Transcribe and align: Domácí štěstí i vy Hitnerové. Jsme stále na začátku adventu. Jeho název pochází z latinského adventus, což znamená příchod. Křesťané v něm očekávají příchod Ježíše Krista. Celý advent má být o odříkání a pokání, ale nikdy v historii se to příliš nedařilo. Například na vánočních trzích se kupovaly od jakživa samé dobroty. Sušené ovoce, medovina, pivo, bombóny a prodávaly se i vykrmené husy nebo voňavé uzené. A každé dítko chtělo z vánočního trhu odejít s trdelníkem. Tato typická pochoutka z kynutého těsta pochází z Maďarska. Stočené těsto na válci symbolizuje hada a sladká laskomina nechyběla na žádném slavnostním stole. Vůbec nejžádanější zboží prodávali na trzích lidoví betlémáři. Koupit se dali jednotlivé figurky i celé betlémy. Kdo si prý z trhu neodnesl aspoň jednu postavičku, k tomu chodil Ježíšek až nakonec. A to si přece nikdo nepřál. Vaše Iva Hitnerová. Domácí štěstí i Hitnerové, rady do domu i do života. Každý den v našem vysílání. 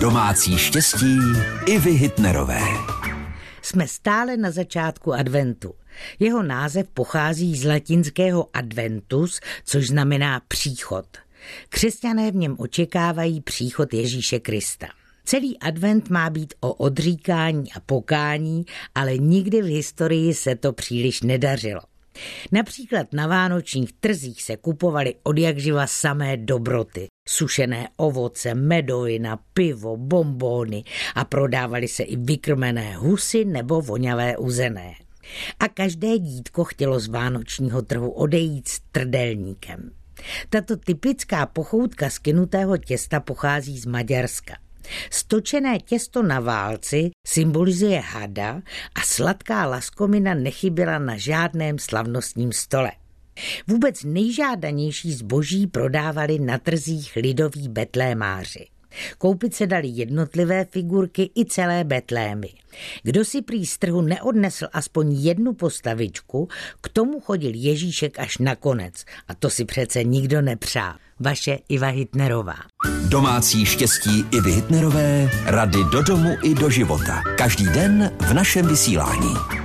Domácí 0.00 0.58
štěstí 0.58 1.18
i 1.66 1.78
vy 1.78 1.90
Hitnerové. 1.90 2.60
Jsme 3.62 3.88
stále 3.88 4.36
na 4.36 4.50
začátku 4.50 5.12
adventu. 5.12 5.74
Jeho 6.18 6.42
název 6.42 6.88
pochází 6.94 7.56
z 7.56 7.64
latinského 7.64 8.48
adventus, 8.52 9.40
což 9.64 9.86
znamená 9.86 10.42
příchod. 10.48 11.06
Křesťané 11.68 12.30
v 12.30 12.34
něm 12.34 12.56
očekávají 12.58 13.40
příchod 13.40 13.94
Ježíše 13.94 14.40
Krista. 14.40 14.86
Celý 15.24 15.58
advent 15.58 16.10
má 16.10 16.30
být 16.30 16.54
o 16.60 16.74
odříkání 16.74 17.72
a 17.72 17.80
pokání, 17.80 18.64
ale 18.94 19.18
nikdy 19.18 19.62
v 19.62 19.66
historii 19.66 20.34
se 20.34 20.54
to 20.56 20.72
příliš 20.72 21.22
nedařilo. 21.22 21.80
Například 22.52 23.12
na 23.12 23.26
vánočních 23.26 23.92
trzích 23.92 24.42
se 24.42 24.56
kupovaly 24.56 25.14
od 25.22 25.38
jakživa 25.38 25.86
samé 25.86 26.36
dobroty. 26.36 27.06
Sušené 27.28 27.88
ovoce, 27.96 28.54
medovina, 28.54 29.38
pivo, 29.52 29.96
bombóny 29.96 30.84
a 31.14 31.24
prodávaly 31.24 31.88
se 31.88 32.02
i 32.02 32.16
vykrmené 32.16 32.96
husy 32.96 33.44
nebo 33.44 33.80
voňavé 33.80 34.36
uzené. 34.36 34.94
A 35.60 35.68
každé 35.68 36.18
dítko 36.18 36.64
chtělo 36.64 37.00
z 37.00 37.08
vánočního 37.08 37.82
trhu 37.82 38.10
odejít 38.10 38.68
s 38.68 38.80
trdelníkem. 38.92 39.90
Tato 40.48 40.76
typická 40.76 41.46
pochoutka 41.46 42.10
z 42.10 42.18
kynutého 42.18 42.76
těsta 42.76 43.20
pochází 43.20 43.78
z 43.78 43.86
Maďarska. 43.86 44.54
Stočené 45.10 45.78
těsto 45.78 46.22
na 46.22 46.40
válci 46.40 47.10
symbolizuje 47.26 48.00
hada 48.00 48.62
a 48.94 49.00
sladká 49.00 49.66
laskomina 49.66 50.34
nechyběla 50.34 50.98
na 50.98 51.16
žádném 51.16 51.78
slavnostním 51.78 52.52
stole. 52.52 52.92
Vůbec 53.66 54.04
nejžádanější 54.04 55.12
zboží 55.12 55.66
prodávali 55.66 56.38
na 56.38 56.58
trzích 56.58 57.16
lidoví 57.16 57.68
betlémáři. 57.68 58.66
Koupit 59.18 59.54
se 59.54 59.66
dali 59.66 59.88
jednotlivé 59.88 60.64
figurky 60.64 61.30
i 61.36 61.44
celé 61.44 61.84
betlémy. 61.84 62.48
Kdo 63.02 63.24
si 63.24 63.42
prý 63.42 63.66
z 63.66 63.78
trhu 63.78 64.00
neodnesl 64.00 64.68
aspoň 64.72 65.12
jednu 65.12 65.54
postavičku, 65.54 66.48
k 66.80 66.88
tomu 66.88 67.20
chodil 67.20 67.52
Ježíšek 67.54 68.18
až 68.18 68.38
nakonec. 68.38 69.04
A 69.28 69.34
to 69.34 69.50
si 69.50 69.64
přece 69.64 70.04
nikdo 70.04 70.42
nepřál. 70.42 70.94
Vaše 71.20 71.58
Iva 71.68 71.88
Hitnerová. 71.88 72.56
Domácí 73.08 73.66
štěstí 73.66 74.24
i 74.30 74.40
Hitnerové, 74.50 75.30
rady 75.44 75.78
do 75.92 76.02
domu 76.02 76.36
i 76.42 76.54
do 76.54 76.70
života. 76.70 77.22
Každý 77.36 77.64
den 77.64 78.10
v 78.20 78.34
našem 78.34 78.66
vysílání. 78.66 79.57